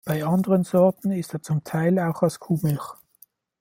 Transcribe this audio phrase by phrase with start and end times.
[0.03, 2.95] Bei anderen Sorten ist er zum Teil auch aus Kuhmilch.